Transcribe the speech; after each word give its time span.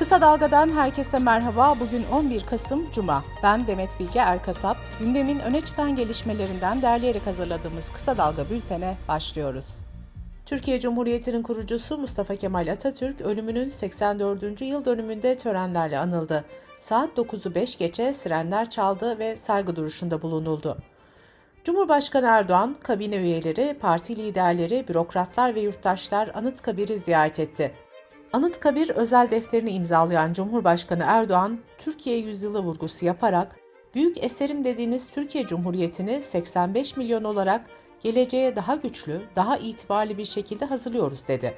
Kısa 0.00 0.20
Dalga'dan 0.20 0.68
herkese 0.68 1.18
merhaba. 1.18 1.74
Bugün 1.80 2.04
11 2.12 2.46
Kasım 2.46 2.92
Cuma. 2.92 3.24
Ben 3.42 3.66
Demet 3.66 4.00
Bilge 4.00 4.18
Erkasap. 4.18 4.76
Gündemin 5.00 5.38
öne 5.38 5.60
çıkan 5.60 5.96
gelişmelerinden 5.96 6.82
derleyerek 6.82 7.26
hazırladığımız 7.26 7.90
Kısa 7.92 8.16
Dalga 8.16 8.50
bültene 8.50 8.96
başlıyoruz. 9.08 9.68
Türkiye 10.46 10.80
Cumhuriyeti'nin 10.80 11.42
kurucusu 11.42 11.98
Mustafa 11.98 12.36
Kemal 12.36 12.72
Atatürk 12.72 13.20
ölümünün 13.20 13.70
84. 13.70 14.60
yıl 14.60 14.84
dönümünde 14.84 15.36
törenlerle 15.36 15.98
anıldı. 15.98 16.44
Saat 16.78 17.10
9'u 17.18 17.54
5 17.54 17.78
geçe 17.78 18.12
sirenler 18.12 18.70
çaldı 18.70 19.18
ve 19.18 19.36
saygı 19.36 19.76
duruşunda 19.76 20.22
bulunuldu. 20.22 20.78
Cumhurbaşkanı 21.64 22.26
Erdoğan, 22.26 22.76
kabine 22.82 23.16
üyeleri, 23.16 23.76
parti 23.80 24.16
liderleri, 24.16 24.88
bürokratlar 24.88 25.54
ve 25.54 25.60
yurttaşlar 25.60 26.30
Anıtkabir'i 26.34 26.98
ziyaret 26.98 27.40
etti. 27.40 27.74
Anıtkabir 28.32 28.90
özel 28.90 29.30
defterini 29.30 29.70
imzalayan 29.70 30.32
Cumhurbaşkanı 30.32 31.04
Erdoğan, 31.06 31.58
Türkiye 31.78 32.18
yüzyılı 32.18 32.60
vurgusu 32.60 33.06
yaparak, 33.06 33.56
büyük 33.94 34.24
eserim 34.24 34.64
dediğiniz 34.64 35.10
Türkiye 35.10 35.46
Cumhuriyeti'ni 35.46 36.22
85 36.22 36.96
milyon 36.96 37.24
olarak 37.24 37.60
geleceğe 38.02 38.56
daha 38.56 38.74
güçlü, 38.74 39.22
daha 39.36 39.56
itibarlı 39.56 40.18
bir 40.18 40.24
şekilde 40.24 40.64
hazırlıyoruz 40.64 41.28
dedi. 41.28 41.54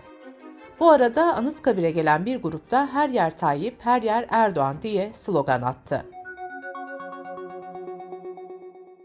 Bu 0.80 0.90
arada 0.90 1.34
Anıtkabir'e 1.34 1.90
gelen 1.90 2.27
bir 2.27 2.42
grupta 2.42 2.88
her 2.92 3.08
yer 3.08 3.36
Tayyip, 3.36 3.77
her 3.78 4.02
yer 4.02 4.27
Erdoğan 4.30 4.77
diye 4.82 5.10
slogan 5.14 5.62
attı. 5.62 6.04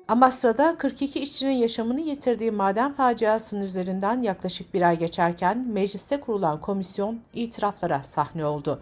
Amasra'da 0.07 0.77
42 0.77 1.20
işçinin 1.20 1.52
yaşamını 1.52 2.02
yitirdiği 2.02 2.52
maden 2.52 2.93
faciasının 2.93 3.61
üzerinden 3.61 4.21
yaklaşık 4.21 4.73
bir 4.73 4.81
ay 4.81 4.99
geçerken 4.99 5.67
mecliste 5.67 6.20
kurulan 6.20 6.61
komisyon 6.61 7.20
itiraflara 7.33 8.03
sahne 8.03 8.45
oldu. 8.45 8.81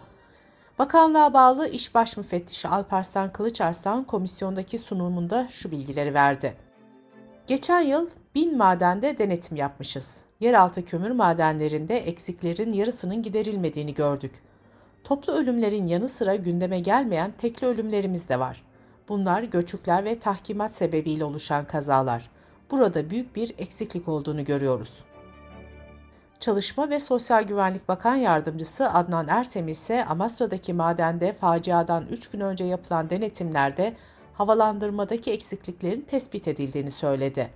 Bakanlığa 0.78 1.34
bağlı 1.34 1.68
İş 1.68 1.94
Baş 1.94 2.16
Müfettişi 2.16 2.68
Alparslan 2.68 3.32
Kılıçarslan 3.32 4.04
komisyondaki 4.04 4.78
sunumunda 4.78 5.48
şu 5.50 5.70
bilgileri 5.70 6.14
verdi. 6.14 6.56
Geçen 7.46 7.80
yıl 7.80 8.08
bin 8.34 8.56
madende 8.56 9.18
denetim 9.18 9.56
yapmışız. 9.56 10.20
Yeraltı 10.40 10.84
kömür 10.84 11.10
madenlerinde 11.10 11.96
eksiklerin 11.96 12.72
yarısının 12.72 13.22
giderilmediğini 13.22 13.94
gördük. 13.94 14.34
Toplu 15.04 15.32
ölümlerin 15.32 15.86
yanı 15.86 16.08
sıra 16.08 16.36
gündeme 16.36 16.80
gelmeyen 16.80 17.32
tekli 17.38 17.66
ölümlerimiz 17.66 18.28
de 18.28 18.40
var. 18.40 18.65
Bunlar 19.08 19.42
göçükler 19.42 20.04
ve 20.04 20.18
tahkimat 20.18 20.74
sebebiyle 20.74 21.24
oluşan 21.24 21.64
kazalar. 21.64 22.30
Burada 22.70 23.10
büyük 23.10 23.36
bir 23.36 23.54
eksiklik 23.58 24.08
olduğunu 24.08 24.44
görüyoruz. 24.44 25.04
Çalışma 26.40 26.90
ve 26.90 26.98
Sosyal 26.98 27.42
Güvenlik 27.42 27.88
Bakan 27.88 28.14
Yardımcısı 28.16 28.90
Adnan 28.90 29.28
Ertemiz 29.28 29.78
ise 29.78 30.04
Amasra'daki 30.04 30.72
madende 30.72 31.32
faciadan 31.32 32.06
3 32.10 32.30
gün 32.30 32.40
önce 32.40 32.64
yapılan 32.64 33.10
denetimlerde 33.10 33.96
havalandırmadaki 34.34 35.32
eksikliklerin 35.32 36.00
tespit 36.00 36.48
edildiğini 36.48 36.90
söyledi. 36.90 37.50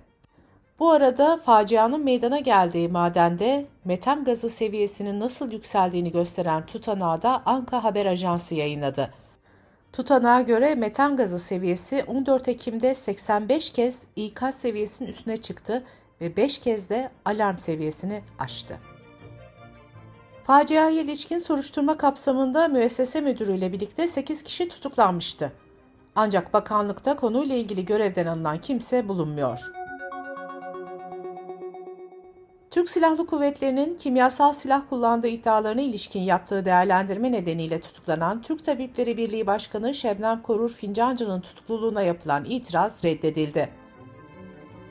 Bu 0.79 0.91
arada 0.91 1.37
facianın 1.37 2.03
meydana 2.03 2.39
geldiği 2.39 2.89
madende 2.89 3.65
metan 3.85 4.23
gazı 4.23 4.49
seviyesinin 4.49 5.19
nasıl 5.19 5.51
yükseldiğini 5.51 6.11
gösteren 6.11 6.65
tutanağı 6.65 7.21
da 7.21 7.41
Anka 7.45 7.83
Haber 7.83 8.05
Ajansı 8.05 8.55
yayınladı. 8.55 9.13
Tutanağa 9.93 10.41
göre 10.41 10.75
metan 10.75 11.17
gazı 11.17 11.39
seviyesi 11.39 12.03
14 12.07 12.47
Ekim'de 12.47 12.95
85 12.95 13.71
kez 13.71 14.03
ikaz 14.15 14.55
seviyesinin 14.55 15.09
üstüne 15.09 15.37
çıktı 15.37 15.83
ve 16.21 16.35
5 16.35 16.59
kez 16.59 16.89
de 16.89 17.09
alarm 17.25 17.57
seviyesini 17.57 18.21
aştı. 18.39 18.77
Faciaya 20.43 21.01
ilişkin 21.01 21.39
soruşturma 21.39 21.97
kapsamında 21.97 22.67
müessese 22.67 23.21
müdürüyle 23.21 23.73
birlikte 23.73 24.07
8 24.07 24.43
kişi 24.43 24.69
tutuklanmıştı. 24.69 25.51
Ancak 26.15 26.53
bakanlıkta 26.53 27.15
konuyla 27.15 27.55
ilgili 27.55 27.85
görevden 27.85 28.25
alınan 28.25 28.61
kimse 28.61 29.07
bulunmuyor. 29.07 29.80
Türk 32.71 32.89
Silahlı 32.89 33.25
Kuvvetleri'nin 33.25 33.95
kimyasal 33.95 34.53
silah 34.53 34.81
kullandığı 34.89 35.27
iddialarına 35.27 35.81
ilişkin 35.81 36.19
yaptığı 36.21 36.65
değerlendirme 36.65 37.31
nedeniyle 37.31 37.81
tutuklanan 37.81 38.41
Türk 38.41 38.63
Tabipleri 38.65 39.17
Birliği 39.17 39.47
Başkanı 39.47 39.93
Şebnem 39.93 40.41
Korur 40.41 40.69
Fincancı'nın 40.69 41.41
tutukluluğuna 41.41 42.01
yapılan 42.01 42.45
itiraz 42.45 43.03
reddedildi. 43.03 43.69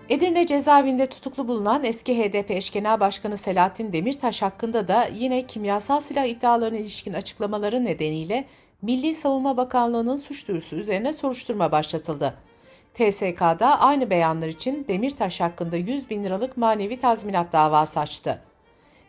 Edirne 0.09 0.47
cezaevinde 0.47 1.07
tutuklu 1.07 1.49
bulunan 1.49 1.85
eski 1.85 2.19
HDP 2.19 2.51
eş 2.51 2.73
genel 2.73 3.01
başkanı 3.01 3.37
Selahattin 3.37 3.93
Demirtaş 3.93 4.43
hakkında 4.43 4.89
da 4.89 5.09
yine 5.15 5.47
kimyasal 5.47 6.01
silah 6.01 6.25
iddialarına 6.25 6.79
ilişkin 6.79 7.13
açıklamaları 7.13 7.85
nedeniyle 7.85 8.45
Milli 8.83 9.15
Savunma 9.15 9.57
Bakanlığı'nın 9.57 10.17
suç 10.17 10.49
duyurusu 10.49 10.77
üzerine 10.77 11.13
soruşturma 11.13 11.73
başlatıldı. 11.73 12.35
TSK'da 12.95 13.81
aynı 13.81 14.11
beyanlar 14.11 14.49
için 14.49 14.85
Demirtaş 14.89 15.41
hakkında 15.41 15.77
100 15.77 16.11
bin 16.11 16.25
liralık 16.25 16.57
manevi 16.57 17.01
tazminat 17.01 17.53
davası 17.53 18.01
açtı. 18.01 18.43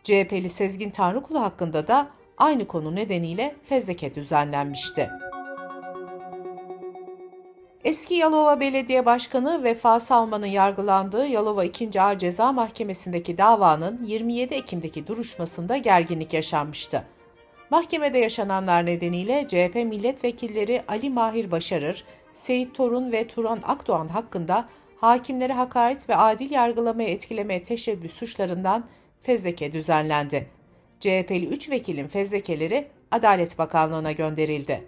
CHP'li 0.03 0.49
Sezgin 0.49 0.89
Tanrıkulu 0.89 1.41
hakkında 1.41 1.87
da 1.87 2.07
aynı 2.37 2.67
konu 2.67 2.95
nedeniyle 2.95 3.55
fezleke 3.63 4.15
düzenlenmişti. 4.15 5.09
Eski 7.83 8.13
Yalova 8.13 8.59
Belediye 8.59 9.05
Başkanı 9.05 9.63
Vefa 9.63 9.99
Salman'ın 9.99 10.45
yargılandığı 10.45 11.25
Yalova 11.25 11.63
2. 11.63 12.01
Ağır 12.01 12.17
Ceza 12.17 12.51
Mahkemesi'ndeki 12.51 13.37
davanın 13.37 14.05
27 14.05 14.53
Ekim'deki 14.53 15.07
duruşmasında 15.07 15.77
gerginlik 15.77 16.33
yaşanmıştı. 16.33 17.03
Mahkemede 17.69 18.17
yaşananlar 18.17 18.85
nedeniyle 18.85 19.47
CHP 19.47 19.75
milletvekilleri 19.75 20.83
Ali 20.87 21.09
Mahir 21.09 21.51
Başarır, 21.51 22.03
Seyit 22.33 22.75
Torun 22.75 23.11
ve 23.11 23.27
Turan 23.27 23.59
Akdoğan 23.63 24.07
hakkında 24.07 24.65
hakimlere 24.97 25.53
hakaret 25.53 26.09
ve 26.09 26.15
adil 26.15 26.51
yargılamaya 26.51 27.09
etkilemeye 27.09 27.63
teşebbüs 27.63 28.13
suçlarından 28.13 28.83
fezleke 29.21 29.73
düzenlendi. 29.73 30.49
CHP'li 30.99 31.47
3 31.47 31.69
vekilin 31.69 32.07
fezlekeleri 32.07 32.87
Adalet 33.11 33.57
Bakanlığı'na 33.57 34.11
gönderildi. 34.11 34.85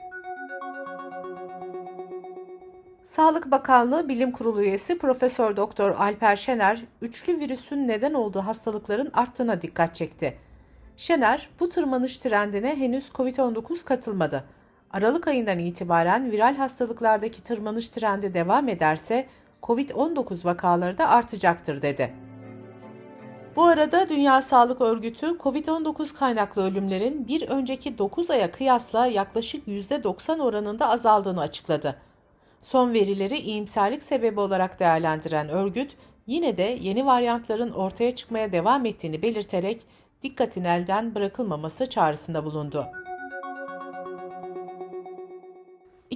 Sağlık 3.06 3.52
Bakanlığı 3.52 4.10
Bilim 4.10 4.32
Kurulu 4.32 4.64
üyesi 4.64 4.98
Profesör 4.98 5.58
Doktor 5.58 5.90
Alper 5.90 6.36
Şener, 6.36 6.82
üçlü 7.02 7.40
virüsün 7.40 7.88
neden 7.88 8.14
olduğu 8.14 8.40
hastalıkların 8.42 9.12
arttığına 9.14 9.62
dikkat 9.62 9.96
çekti. 9.96 10.38
Şener, 10.98 11.50
bu 11.60 11.70
tırmanış 11.70 12.18
trendine 12.18 12.76
henüz 12.76 13.10
COVID-19 13.10 13.86
katılmadı. 13.86 14.44
Aralık 14.94 15.28
ayından 15.28 15.60
itibaren 15.60 16.32
viral 16.32 16.56
hastalıklardaki 16.56 17.44
tırmanış 17.44 17.88
trendi 17.88 18.34
devam 18.34 18.70
ederse 18.70 19.28
COVID-19 19.64 20.46
vakaları 20.46 20.98
da 20.98 21.08
artacaktır 21.10 21.82
dedi. 21.82 22.14
Bu 23.56 23.64
arada 23.64 24.10
Dünya 24.10 24.42
Sağlık 24.42 24.82
Örgütü 24.82 25.26
COVID-19 25.26 26.18
kaynaklı 26.18 26.64
ölümlerin 26.64 27.28
bir 27.28 27.50
önceki 27.50 27.98
9 27.98 28.32
aya 28.32 28.52
kıyasla 28.52 29.08
yaklaşık 29.08 29.68
%90 29.68 30.42
oranında 30.42 30.90
azaldığını 30.90 31.42
açıkladı. 31.42 31.96
Son 32.62 32.94
verileri 32.94 33.38
iyimserlik 33.38 34.04
sebebi 34.04 34.40
olarak 34.40 34.80
değerlendiren 34.80 35.50
örgüt, 35.50 35.96
yine 36.28 36.58
de 36.58 36.78
yeni 36.82 37.06
varyantların 37.06 37.72
ortaya 37.72 38.16
çıkmaya 38.16 38.52
devam 38.52 38.86
ettiğini 38.86 39.22
belirterek 39.22 39.82
dikkatin 40.24 40.64
elden 40.64 41.16
bırakılmaması 41.16 41.90
çağrısında 41.90 42.46
bulundu. 42.46 42.88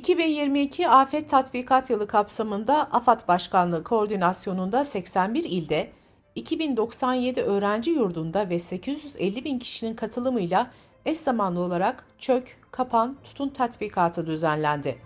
2022 0.07 0.89
Afet 0.89 1.29
Tatbikat 1.29 1.89
Yılı 1.89 2.07
kapsamında 2.07 2.87
AFAD 2.91 3.27
Başkanlığı 3.27 3.83
koordinasyonunda 3.83 4.85
81 4.85 5.43
ilde, 5.43 5.91
2097 6.35 7.41
öğrenci 7.41 7.91
yurdunda 7.91 8.49
ve 8.49 8.59
850 8.59 9.45
bin 9.45 9.59
kişinin 9.59 9.95
katılımıyla 9.95 10.71
eş 11.05 11.17
zamanlı 11.17 11.59
olarak 11.59 12.05
çök, 12.19 12.57
kapan, 12.71 13.17
tutun 13.23 13.49
tatbikatı 13.49 14.27
düzenlendi. 14.27 14.97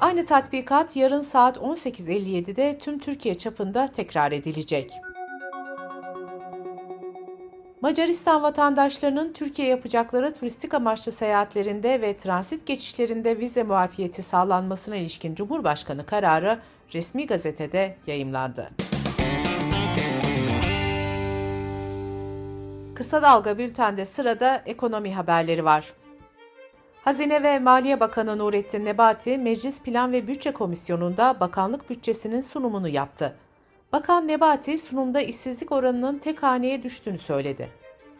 Aynı 0.00 0.26
tatbikat 0.26 0.96
yarın 0.96 1.22
saat 1.22 1.56
18.57'de 1.56 2.78
tüm 2.78 2.98
Türkiye 2.98 3.34
çapında 3.34 3.88
tekrar 3.92 4.32
edilecek. 4.32 4.92
Macaristan 7.82 8.42
vatandaşlarının 8.42 9.32
Türkiye 9.32 9.68
yapacakları 9.68 10.34
turistik 10.34 10.74
amaçlı 10.74 11.12
seyahatlerinde 11.12 12.00
ve 12.00 12.16
transit 12.16 12.66
geçişlerinde 12.66 13.38
vize 13.38 13.62
muafiyeti 13.62 14.22
sağlanmasına 14.22 14.96
ilişkin 14.96 15.34
Cumhurbaşkanı 15.34 16.06
kararı 16.06 16.58
resmi 16.94 17.26
gazetede 17.26 17.96
yayımlandı. 18.06 18.70
Kısa 22.94 23.22
Dalga 23.22 23.58
Bülten'de 23.58 24.04
sırada 24.04 24.62
ekonomi 24.66 25.14
haberleri 25.14 25.64
var. 25.64 25.92
Hazine 27.04 27.42
ve 27.42 27.58
Maliye 27.58 28.00
Bakanı 28.00 28.38
Nurettin 28.38 28.84
Nebati, 28.84 29.38
Meclis 29.38 29.82
Plan 29.82 30.12
ve 30.12 30.26
Bütçe 30.26 30.52
Komisyonu'nda 30.52 31.40
bakanlık 31.40 31.90
bütçesinin 31.90 32.40
sunumunu 32.40 32.88
yaptı. 32.88 33.36
Bakan 33.92 34.28
Nebati 34.28 34.78
sunumda 34.78 35.20
işsizlik 35.20 35.72
oranının 35.72 36.18
tek 36.18 36.42
haneye 36.42 36.82
düştüğünü 36.82 37.18
söyledi. 37.18 37.68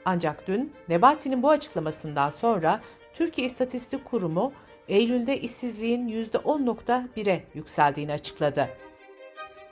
Ancak 0.04 0.48
dün 0.48 0.72
Nebati'nin 0.88 1.42
bu 1.42 1.50
açıklamasından 1.50 2.30
sonra 2.30 2.80
Türkiye 3.14 3.46
İstatistik 3.46 4.04
Kurumu 4.04 4.52
Eylül'de 4.88 5.40
işsizliğin 5.40 6.08
%10.1'e 6.08 7.44
yükseldiğini 7.54 8.12
açıkladı. 8.12 8.68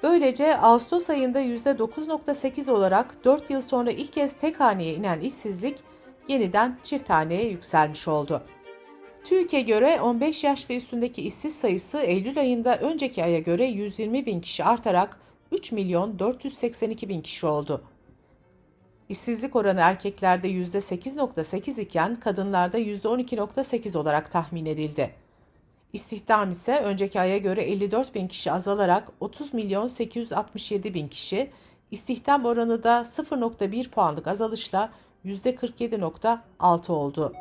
Böylece 0.03 0.57
Ağustos 0.57 1.11
ayında 1.11 1.41
%9.8 1.41 2.71
olarak 2.71 3.25
4 3.25 3.51
yıl 3.51 3.63
sonra 3.63 3.91
ilk 3.91 4.13
kez 4.13 4.33
tek 4.33 4.61
haneye 4.61 4.95
inen 4.95 5.21
işsizlik 5.21 5.79
yeniden 6.29 6.79
çift 6.83 7.11
haneye 7.11 7.49
yükselmiş 7.49 8.09
oldu. 8.09 8.43
TÜİK'e 9.25 9.61
göre 9.61 10.01
15 10.01 10.45
yaş 10.45 10.71
ve 10.71 10.77
üstündeki 10.77 11.23
işsiz 11.23 11.55
sayısı 11.55 11.99
Eylül 11.99 12.39
ayında 12.39 12.79
önceki 12.79 13.25
aya 13.25 13.39
göre 13.39 13.65
120 13.65 14.27
bin 14.27 14.41
kişi 14.41 14.65
artarak 14.65 15.28
3 15.53 15.73
milyon 15.73 16.19
482 16.19 17.09
bin 17.09 17.21
kişi 17.21 17.47
oldu. 17.47 17.83
İşsizlik 19.09 19.57
oranı 19.57 19.81
erkeklerde 19.81 20.49
%8.8 20.49 21.81
iken 21.81 22.15
kadınlarda 22.15 22.79
%12.8 22.79 23.99
olarak 23.99 24.31
tahmin 24.31 24.67
edildi. 24.67 25.15
İstihdam 25.93 26.51
ise 26.51 26.81
önceki 26.81 27.21
aya 27.21 27.39
göre 27.39 27.63
54 27.63 28.15
bin 28.15 28.29
kişi 28.29 28.53
azalarak 28.53 29.09
30 29.21 29.55
milyon 29.55 29.87
867 29.87 30.95
bin 30.95 31.09
kişi, 31.09 31.51
istihdam 31.91 32.45
oranı 32.45 32.83
da 32.83 33.01
0.1 33.01 33.89
puanlık 33.91 34.27
azalışla 34.27 34.93
%47.6 35.25 36.93
oldu. 36.93 37.33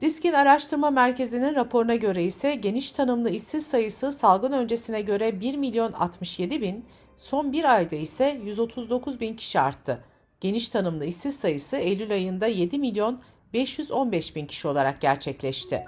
Diskin 0.00 0.32
Araştırma 0.32 0.90
Merkezi'nin 0.90 1.54
raporuna 1.54 1.94
göre 1.94 2.24
ise 2.24 2.54
geniş 2.54 2.92
tanımlı 2.92 3.30
işsiz 3.30 3.66
sayısı 3.66 4.12
salgın 4.12 4.52
öncesine 4.52 5.00
göre 5.00 5.40
1 5.40 5.56
milyon 5.56 5.92
67 5.92 6.60
bin, 6.60 6.84
son 7.16 7.52
bir 7.52 7.74
ayda 7.74 7.96
ise 7.96 8.40
139 8.44 9.20
bin 9.20 9.36
kişi 9.36 9.60
arttı. 9.60 10.04
Geniş 10.40 10.68
tanımlı 10.68 11.04
işsiz 11.04 11.36
sayısı 11.36 11.76
Eylül 11.76 12.12
ayında 12.12 12.46
7 12.46 12.78
milyon 12.78 13.20
515 13.52 14.36
bin 14.36 14.46
kişi 14.46 14.68
olarak 14.68 15.00
gerçekleşti. 15.00 15.84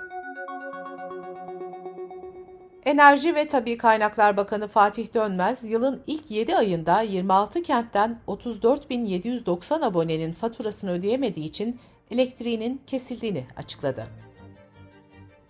Enerji 2.84 3.34
ve 3.34 3.46
Tabi 3.46 3.78
Kaynaklar 3.78 4.36
Bakanı 4.36 4.68
Fatih 4.68 5.14
Dönmez, 5.14 5.64
yılın 5.64 6.02
ilk 6.06 6.30
7 6.30 6.56
ayında 6.56 7.00
26 7.00 7.62
kentten 7.62 8.20
34.790 8.28 9.84
abonenin 9.84 10.32
faturasını 10.32 10.90
ödeyemediği 10.90 11.46
için 11.46 11.80
elektriğinin 12.10 12.80
kesildiğini 12.86 13.44
açıkladı. 13.56 14.06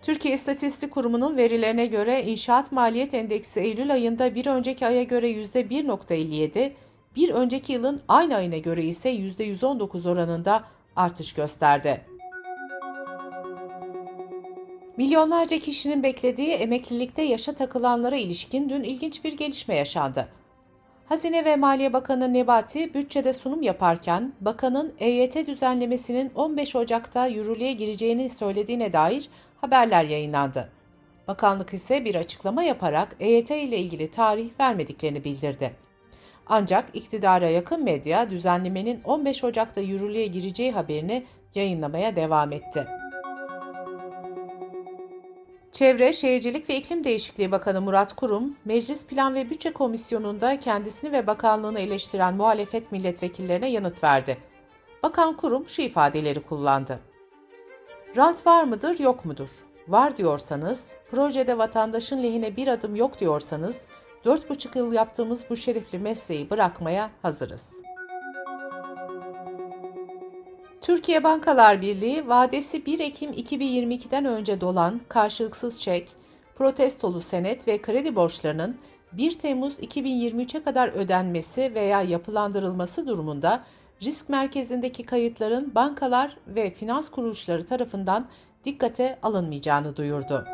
Türkiye 0.01 0.33
İstatistik 0.33 0.91
Kurumu'nun 0.91 1.37
verilerine 1.37 1.85
göre 1.85 2.23
inşaat 2.23 2.71
maliyet 2.71 3.13
endeksi 3.13 3.59
Eylül 3.59 3.91
ayında 3.93 4.35
bir 4.35 4.45
önceki 4.45 4.87
aya 4.87 5.03
göre 5.03 5.31
%1.57, 5.31 6.71
bir 7.15 7.29
önceki 7.29 7.73
yılın 7.73 8.01
aynı 8.07 8.35
ayına 8.35 8.57
göre 8.57 8.83
ise 8.83 9.13
%119 9.13 10.09
oranında 10.09 10.63
artış 10.95 11.33
gösterdi. 11.33 12.01
Milyonlarca 14.97 15.59
kişinin 15.59 16.03
beklediği 16.03 16.49
emeklilikte 16.49 17.21
yaşa 17.21 17.53
takılanlara 17.53 18.15
ilişkin 18.15 18.69
dün 18.69 18.83
ilginç 18.83 19.23
bir 19.23 19.37
gelişme 19.37 19.75
yaşandı. 19.75 20.27
Hazine 21.09 21.45
ve 21.45 21.55
Maliye 21.55 21.93
Bakanı 21.93 22.33
Nebati 22.33 22.93
bütçede 22.93 23.33
sunum 23.33 23.61
yaparken 23.61 24.33
bakanın 24.41 24.93
EYT 24.99 25.47
düzenlemesinin 25.47 26.31
15 26.35 26.75
Ocak'ta 26.75 27.27
yürürlüğe 27.27 27.73
gireceğini 27.73 28.29
söylediğine 28.29 28.93
dair 28.93 29.29
haberler 29.61 30.03
yayınlandı. 30.03 30.69
Bakanlık 31.27 31.73
ise 31.73 32.05
bir 32.05 32.15
açıklama 32.15 32.63
yaparak 32.63 33.15
EYT 33.19 33.51
ile 33.51 33.77
ilgili 33.77 34.11
tarih 34.11 34.49
vermediklerini 34.59 35.23
bildirdi. 35.23 35.73
Ancak 36.47 36.85
iktidara 36.93 37.49
yakın 37.49 37.83
medya 37.83 38.29
düzenlemenin 38.29 39.01
15 39.03 39.43
Ocak'ta 39.43 39.81
yürürlüğe 39.81 40.27
gireceği 40.27 40.71
haberini 40.71 41.25
yayınlamaya 41.55 42.15
devam 42.15 42.51
etti. 42.51 42.87
Çevre, 45.79 46.13
Şehircilik 46.13 46.69
ve 46.69 46.75
İklim 46.75 47.03
Değişikliği 47.03 47.51
Bakanı 47.51 47.81
Murat 47.81 48.15
Kurum, 48.15 48.55
Meclis 48.65 49.07
Plan 49.07 49.35
ve 49.35 49.49
Bütçe 49.49 49.73
Komisyonu'nda 49.73 50.59
kendisini 50.59 51.11
ve 51.11 51.27
bakanlığını 51.27 51.79
eleştiren 51.79 52.35
muhalefet 52.35 52.91
milletvekillerine 52.91 53.69
yanıt 53.69 54.03
verdi. 54.03 54.37
Bakan 55.03 55.37
Kurum 55.37 55.69
şu 55.69 55.81
ifadeleri 55.81 56.39
kullandı. 56.39 56.99
Rant 58.17 58.47
var 58.47 58.63
mıdır, 58.63 58.99
yok 58.99 59.25
mudur? 59.25 59.49
Var 59.87 60.17
diyorsanız, 60.17 60.95
projede 61.11 61.57
vatandaşın 61.57 62.23
lehine 62.23 62.55
bir 62.55 62.67
adım 62.67 62.95
yok 62.95 63.19
diyorsanız, 63.19 63.81
4,5 64.25 64.77
yıl 64.77 64.93
yaptığımız 64.93 65.45
bu 65.49 65.55
şerefli 65.55 65.99
mesleği 65.99 66.49
bırakmaya 66.49 67.11
hazırız. 67.21 67.69
Türkiye 70.89 71.23
Bankalar 71.23 71.81
Birliği 71.81 72.27
vadesi 72.27 72.85
1 72.85 72.99
Ekim 72.99 73.31
2022'den 73.31 74.25
önce 74.25 74.61
dolan 74.61 75.01
karşılıksız 75.09 75.79
çek, 75.79 76.09
protestolu 76.55 77.21
senet 77.21 77.67
ve 77.67 77.81
kredi 77.81 78.15
borçlarının 78.15 78.77
1 79.13 79.31
Temmuz 79.31 79.79
2023'e 79.79 80.63
kadar 80.63 80.87
ödenmesi 80.87 81.71
veya 81.75 82.01
yapılandırılması 82.01 83.07
durumunda 83.07 83.63
risk 84.01 84.29
merkezindeki 84.29 85.03
kayıtların 85.03 85.75
bankalar 85.75 86.37
ve 86.47 86.71
finans 86.71 87.09
kuruluşları 87.09 87.65
tarafından 87.65 88.27
dikkate 88.65 89.19
alınmayacağını 89.23 89.95
duyurdu. 89.97 90.45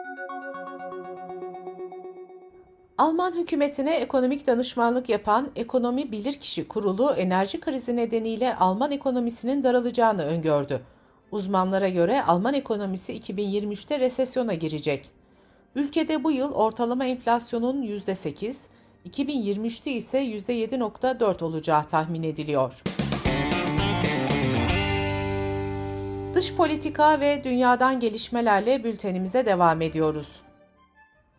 Alman 2.97 3.33
hükümetine 3.35 3.95
ekonomik 3.95 4.47
danışmanlık 4.47 5.09
yapan 5.09 5.51
Ekonomi 5.55 6.11
Bilirkişi 6.11 6.67
Kurulu 6.67 7.11
enerji 7.11 7.59
krizi 7.59 7.95
nedeniyle 7.95 8.55
Alman 8.55 8.91
ekonomisinin 8.91 9.63
daralacağını 9.63 10.25
öngördü. 10.25 10.81
Uzmanlara 11.31 11.89
göre 11.89 12.23
Alman 12.23 12.53
ekonomisi 12.53 13.19
2023'te 13.19 13.99
resesyona 13.99 14.53
girecek. 14.53 15.09
Ülkede 15.75 16.23
bu 16.23 16.31
yıl 16.31 16.51
ortalama 16.51 17.05
enflasyonun 17.05 17.83
%8, 17.83 18.55
2023'te 19.09 19.91
ise 19.91 20.23
%7.4 20.23 21.43
olacağı 21.43 21.87
tahmin 21.87 22.23
ediliyor. 22.23 22.81
Dış 26.33 26.55
politika 26.55 27.19
ve 27.19 27.43
dünyadan 27.43 27.99
gelişmelerle 27.99 28.83
bültenimize 28.83 29.45
devam 29.45 29.81
ediyoruz. 29.81 30.44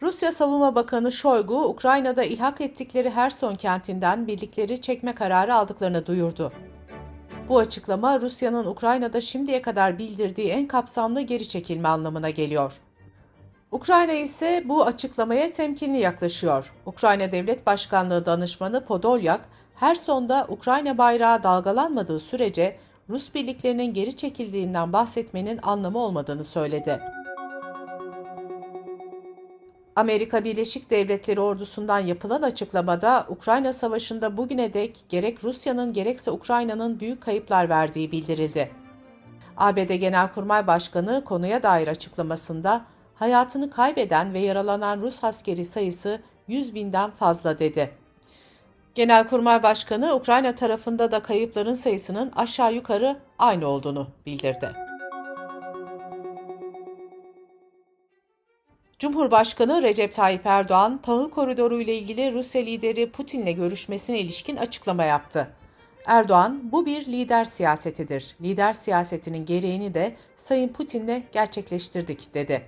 Rusya 0.03 0.33
Savunma 0.33 0.75
Bakanı 0.75 1.13
Shoigu, 1.13 1.65
Ukrayna'da 1.65 2.25
ilhak 2.25 2.61
ettikleri 2.61 3.11
Herson 3.11 3.55
kentinden 3.55 4.27
birlikleri 4.27 4.81
çekme 4.81 5.15
kararı 5.15 5.55
aldıklarını 5.55 6.07
duyurdu. 6.07 6.53
Bu 7.49 7.59
açıklama 7.59 8.21
Rusya'nın 8.21 8.67
Ukrayna'da 8.67 9.21
şimdiye 9.21 9.63
kadar 9.63 9.99
bildirdiği 9.99 10.49
en 10.49 10.67
kapsamlı 10.67 11.21
geri 11.21 11.49
çekilme 11.49 11.89
anlamına 11.89 12.31
geliyor. 12.31 12.81
Ukrayna 13.71 14.13
ise 14.13 14.65
bu 14.67 14.85
açıklamaya 14.85 15.51
temkinli 15.51 15.99
yaklaşıyor. 15.99 16.73
Ukrayna 16.87 17.33
Devlet 17.33 17.67
Başkanlığı 17.67 18.27
Danışmanı 18.27 18.85
Podolyak, 18.85 19.41
Herson'da 19.75 20.47
Ukrayna 20.49 20.99
bayrağı 20.99 21.43
dalgalanmadığı 21.43 22.21
sürece 22.21 22.77
Rus 23.11 23.35
birliklerinin 23.35 23.95
geri 23.95 24.17
çekildiğinden 24.17 24.93
bahsetmenin 24.93 25.59
anlamı 25.63 25.99
olmadığını 25.99 26.45
söyledi. 26.45 27.01
Amerika 29.97 30.45
Birleşik 30.45 30.91
Devletleri 30.91 31.41
ordusundan 31.41 31.99
yapılan 31.99 32.43
açıklamada 32.43 33.27
Ukrayna 33.29 33.73
Savaşı'nda 33.73 34.37
bugüne 34.37 34.75
dek 34.75 34.99
gerek 35.09 35.45
Rusya'nın 35.45 35.93
gerekse 35.93 36.31
Ukrayna'nın 36.31 37.01
büyük 37.01 37.21
kayıplar 37.21 37.69
verdiği 37.69 38.13
bildirildi. 38.13 38.71
ABD 39.57 39.95
Genelkurmay 39.95 40.67
Başkanı 40.67 41.25
konuya 41.25 41.63
dair 41.63 41.89
açıklamasında 41.89 42.85
hayatını 43.15 43.71
kaybeden 43.71 44.33
ve 44.33 44.39
yaralanan 44.39 45.01
Rus 45.01 45.25
askeri 45.25 45.65
sayısı 45.65 46.21
100 46.49 46.75
binden 46.75 47.11
fazla 47.11 47.59
dedi. 47.59 47.91
Genelkurmay 48.95 49.63
Başkanı 49.63 50.15
Ukrayna 50.15 50.55
tarafında 50.55 51.13
da 51.13 51.21
kayıpların 51.21 51.75
sayısının 51.75 52.33
aşağı 52.37 52.75
yukarı 52.75 53.17
aynı 53.39 53.67
olduğunu 53.67 54.09
bildirdi. 54.27 54.86
Cumhurbaşkanı 58.99 59.83
Recep 59.83 60.13
Tayyip 60.13 60.47
Erdoğan, 60.47 61.03
tahıl 61.03 61.31
koridoru 61.31 61.81
ile 61.81 61.95
ilgili 61.95 62.35
Rusya 62.35 62.63
lideri 62.63 63.11
Putin'le 63.11 63.57
görüşmesine 63.57 64.19
ilişkin 64.19 64.57
açıklama 64.57 65.05
yaptı. 65.05 65.49
Erdoğan, 66.07 66.73
bu 66.73 66.87
bir 66.87 67.07
lider 67.07 67.45
siyasetidir. 67.45 68.37
Lider 68.41 68.73
siyasetinin 68.73 69.47
gereğini 69.47 69.95
de 69.95 70.17
Sayın 70.37 70.69
Putin'le 70.69 71.23
gerçekleştirdik, 71.33 72.35
dedi. 72.35 72.63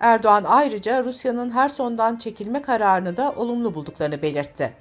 Erdoğan 0.00 0.44
ayrıca 0.44 1.04
Rusya'nın 1.04 1.50
her 1.50 1.68
sondan 1.68 2.16
çekilme 2.16 2.62
kararını 2.62 3.16
da 3.16 3.34
olumlu 3.36 3.74
bulduklarını 3.74 4.22
belirtti. 4.22 4.72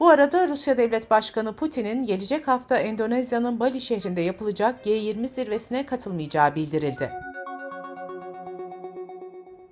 Bu 0.00 0.08
arada 0.08 0.48
Rusya 0.48 0.78
Devlet 0.78 1.10
Başkanı 1.10 1.56
Putin'in 1.56 2.06
gelecek 2.06 2.48
hafta 2.48 2.76
Endonezya'nın 2.76 3.60
Bali 3.60 3.80
şehrinde 3.80 4.20
yapılacak 4.20 4.86
G20 4.86 5.28
zirvesine 5.28 5.86
katılmayacağı 5.86 6.54
bildirildi. 6.54 7.35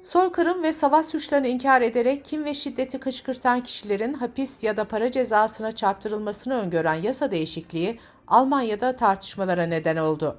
Soykırım 0.05 0.63
ve 0.63 0.73
savaş 0.73 1.07
suçlarını 1.07 1.49
inkar 1.49 1.83
ederek 1.83 2.25
kim 2.25 2.45
ve 2.45 2.55
şiddeti 2.55 2.99
kışkırtan 2.99 3.61
kişilerin 3.61 4.15
hapis 4.15 4.65
ya 4.65 4.77
da 4.77 4.85
para 4.85 5.11
cezasına 5.11 5.73
çarptırılmasını 5.73 6.55
öngören 6.55 6.95
yasa 6.95 7.31
değişikliği 7.31 7.99
Almanya'da 8.29 8.97
tartışmalara 8.97 9.63
neden 9.67 9.97
oldu. 9.97 10.37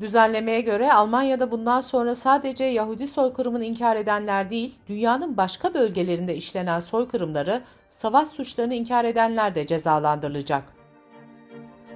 Düzenlemeye 0.00 0.60
göre 0.60 0.92
Almanya'da 0.92 1.50
bundan 1.50 1.80
sonra 1.80 2.14
sadece 2.14 2.64
Yahudi 2.64 3.08
soykırımını 3.08 3.64
inkar 3.64 3.96
edenler 3.96 4.50
değil, 4.50 4.74
dünyanın 4.88 5.36
başka 5.36 5.74
bölgelerinde 5.74 6.36
işlenen 6.36 6.80
soykırımları, 6.80 7.62
savaş 7.88 8.28
suçlarını 8.28 8.74
inkar 8.74 9.04
edenler 9.04 9.54
de 9.54 9.66
cezalandırılacak. 9.66 10.64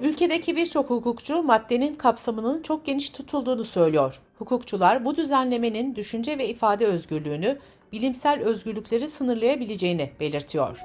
Ülkedeki 0.01 0.55
birçok 0.55 0.89
hukukçu 0.89 1.43
maddenin 1.43 1.95
kapsamının 1.95 2.61
çok 2.61 2.85
geniş 2.85 3.09
tutulduğunu 3.09 3.63
söylüyor. 3.63 4.21
Hukukçular 4.39 5.05
bu 5.05 5.15
düzenlemenin 5.15 5.95
düşünce 5.95 6.37
ve 6.37 6.49
ifade 6.49 6.85
özgürlüğünü, 6.85 7.57
bilimsel 7.91 8.41
özgürlükleri 8.41 9.09
sınırlayabileceğini 9.09 10.11
belirtiyor. 10.19 10.79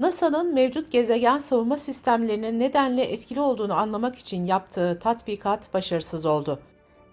NASA'nın 0.00 0.54
mevcut 0.54 0.92
gezegen 0.92 1.38
savunma 1.38 1.76
sistemlerinin 1.76 2.60
nedenle 2.60 3.02
etkili 3.02 3.40
olduğunu 3.40 3.74
anlamak 3.74 4.18
için 4.18 4.46
yaptığı 4.46 4.98
tatbikat 5.02 5.74
başarısız 5.74 6.26
oldu. 6.26 6.60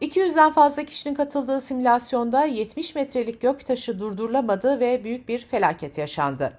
200'den 0.02 0.52
fazla 0.52 0.84
kişinin 0.84 1.16
katıldığı 1.16 1.62
simülasyonda 1.62 2.46
70 2.46 2.96
metrelik 2.96 3.42
göktaşı 3.42 4.00
durdurulamadı 4.00 4.80
ve 4.80 5.04
büyük 5.04 5.30
bir 5.30 5.40
felaket 5.40 5.98
yaşandı. 5.98 6.54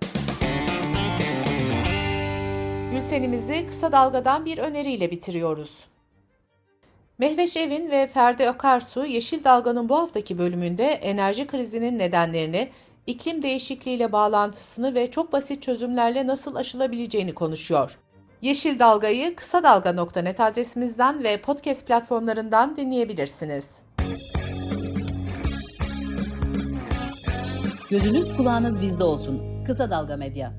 Bültenimizi 2.93 3.67
kısa 3.67 3.93
dalgadan 3.93 4.45
bir 4.45 4.59
öneriyle 4.59 5.11
bitiriyoruz. 5.11 5.94
Mehveş 7.19 7.57
Evin 7.57 7.91
ve 7.91 8.07
Ferdi 8.07 8.49
Akarsu 8.49 9.07
Yeşil 9.07 9.45
Dalga'nın 9.45 9.89
bu 9.89 9.99
haftaki 9.99 10.39
bölümünde 10.39 10.85
enerji 10.85 11.47
krizinin 11.47 11.99
nedenlerini, 11.99 12.71
iklim 13.07 13.43
değişikliğiyle 13.43 14.13
bağlantısını 14.13 14.95
ve 14.95 15.11
çok 15.11 15.33
basit 15.33 15.63
çözümlerle 15.63 16.27
nasıl 16.27 16.55
aşılabileceğini 16.55 17.35
konuşuyor. 17.35 17.99
Yeşil 18.43 18.79
Dalga'yı 18.79 19.37
kısa 19.37 19.63
dalga.net 19.63 20.41
adresimizden 20.41 21.25
ve 21.25 21.41
podcast 21.41 21.87
platformlarından 21.87 22.77
dinleyebilirsiniz. 22.77 23.71
Gözünüz 27.91 28.37
kulağınız 28.37 28.81
bizde 28.81 29.05
olsun. 29.05 29.65
Kısa 29.65 29.91
Dalga 29.91 30.17
Medya. 30.17 30.53